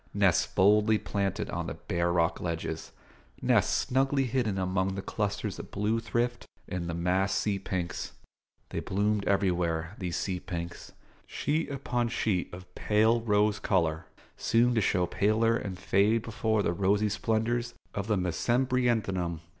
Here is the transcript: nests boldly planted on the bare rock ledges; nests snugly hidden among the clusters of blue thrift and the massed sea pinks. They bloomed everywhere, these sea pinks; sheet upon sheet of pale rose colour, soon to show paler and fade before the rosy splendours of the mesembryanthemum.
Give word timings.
nests 0.15 0.47
boldly 0.47 0.97
planted 0.97 1.47
on 1.51 1.67
the 1.67 1.75
bare 1.75 2.11
rock 2.11 2.39
ledges; 2.41 2.91
nests 3.39 3.71
snugly 3.71 4.23
hidden 4.23 4.57
among 4.57 4.95
the 4.95 5.01
clusters 5.03 5.59
of 5.59 5.69
blue 5.69 5.99
thrift 5.99 6.47
and 6.67 6.89
the 6.89 6.93
massed 6.95 7.37
sea 7.37 7.59
pinks. 7.59 8.13
They 8.69 8.79
bloomed 8.79 9.25
everywhere, 9.27 9.93
these 9.99 10.17
sea 10.17 10.39
pinks; 10.39 10.93
sheet 11.27 11.69
upon 11.69 12.09
sheet 12.09 12.51
of 12.51 12.73
pale 12.73 13.21
rose 13.21 13.59
colour, 13.59 14.07
soon 14.37 14.73
to 14.73 14.81
show 14.81 15.05
paler 15.05 15.55
and 15.55 15.77
fade 15.77 16.23
before 16.23 16.63
the 16.63 16.73
rosy 16.73 17.07
splendours 17.09 17.75
of 17.93 18.07
the 18.07 18.17
mesembryanthemum. 18.17 19.41